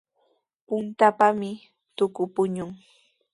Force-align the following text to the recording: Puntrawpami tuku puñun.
Puntrawpami 0.67 1.51
tuku 1.97 2.23
puñun. 2.33 2.71